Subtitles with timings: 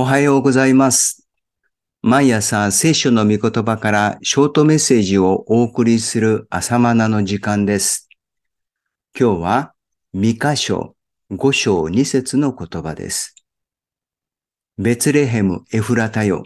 [0.00, 1.26] おはようございます。
[2.02, 8.08] 毎朝聖書の御言葉からショートメッセージをお送りする朝マナの時間です。
[9.18, 9.74] 今日は
[10.12, 10.94] ミカ書
[11.32, 13.34] 5章2節の言葉です。
[14.78, 16.44] ベツレヘム・エフラタよ。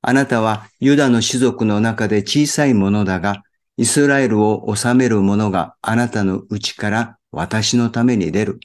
[0.00, 3.42] あなたはユダの種族の中で小さいものだが、
[3.76, 8.58] イスラエルを治める者があなたのうちから私のために出る。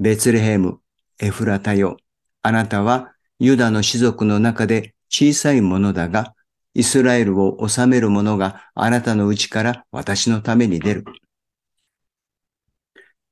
[0.00, 0.80] ベツレヘム・
[1.20, 1.96] エフラタよ。
[2.42, 6.34] あなたはユダの種族の中で小さいものだが、
[6.74, 11.04] イスラエルを治める者があなたのうちから私のために出る。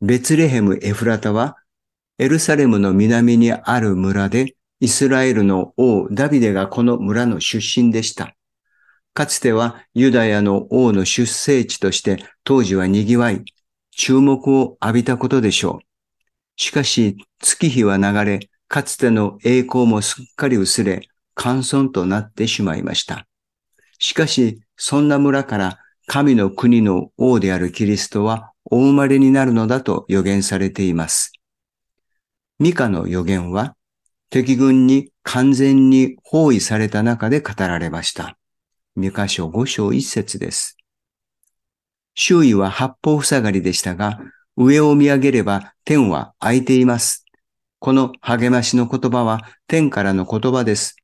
[0.01, 1.57] ベツレヘム・エフラタは、
[2.19, 8.35] エルサレムの南にある村で、イスラエルの王ダビデがこの村の出身でした。
[9.13, 13.45] かつてはユダヤの王の出生地として当時は賑わい、
[13.91, 15.85] 注目を浴びたことでしょう。
[16.57, 23.27] しかし月日は流れ、かつての栄光もすっかり薄れ、乾村となってしまいました。
[23.99, 31.33] しかし、そんな村から神の国の王であるキリストはお生まれになるのだと予言されています。
[32.59, 33.75] ミカの予言は、
[34.31, 38.37] 敵軍に完全に包囲された中で語られました。
[38.97, 40.77] ミカ書5章1節です。
[42.15, 44.21] 周囲は八方塞がりでしたが、
[44.57, 47.28] 上を見上げれば天は開いています。
[47.79, 50.97] この励ましの言葉は天からの言葉です。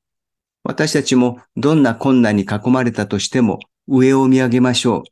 [0.65, 5.03] 私たちもどんな困難に囲まれたとしても上を見上げましょう。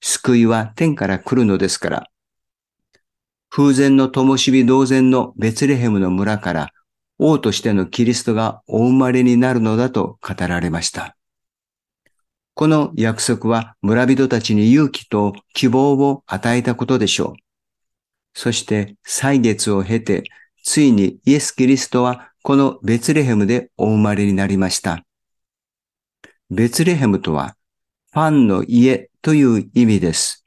[0.00, 2.06] 救いは天から来るのですから。
[3.48, 6.72] 風前の灯火同然のベツレヘムの村から
[7.18, 11.16] 王としてのキリストがお生まれになるのだと語られました。
[12.54, 17.32] この約束は村人たちに勇気と希望を与えたことでしょう。
[18.34, 20.24] そして歳月を経て、
[20.68, 25.02] ついにイエス・キリストはこのベツレヘムでお生まれになりました。
[26.50, 27.56] ベツレヘムとは、
[28.12, 30.44] ファンの家という意味です。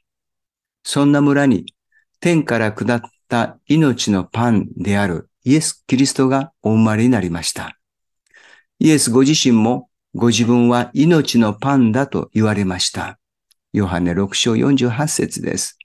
[0.83, 1.73] そんな村に
[2.19, 7.79] 天から下った命のパンであるイエス・キリストがお生まれになりました。
[8.77, 13.17] イエスご自身もご自分は命のパンだと言われました。
[13.73, 15.79] ヨハネ6章48節です。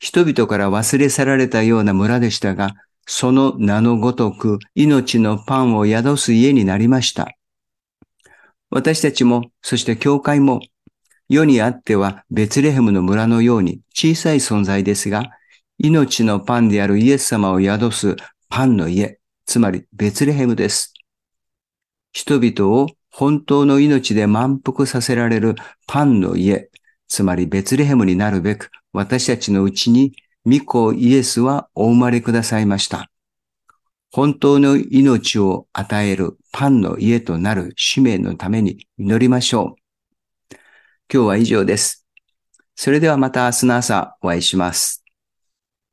[0.00, 2.74] 人々から忘れ去られたような村でしたが、
[3.06, 7.36] その名のごとく命のパンを宿す家になりました。
[8.68, 10.60] 私たちも、そして教会も、
[11.28, 15.30] 世にあってはベツレヘムの村のように小さい存在ですが、
[15.78, 18.16] 命のパンであるイエス様を宿す
[18.48, 20.92] パンの家、つまりベツレヘムです。
[22.12, 25.54] 人々を本当の命で満腹させられる
[25.86, 26.70] パンの家、
[27.08, 30.12] つまりベツレヘムになるべく、私たちのうちに
[30.46, 33.10] 御子イエスはお生まれくださいました。
[34.12, 40.56] 本当の命を与えるパンの家となる使命のために祈りましょう。
[41.12, 42.06] 今日は以上です。
[42.76, 45.05] それではまた明日の朝お会いします。